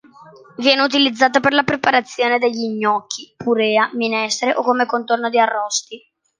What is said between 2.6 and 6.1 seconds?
gnocchi, purea, minestre, o come contorno di arrosti.